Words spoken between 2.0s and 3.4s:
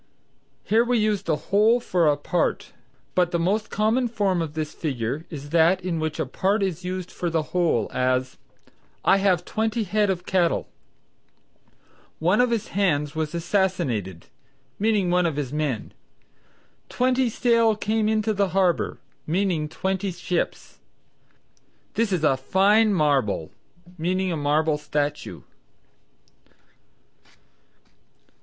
a part. But the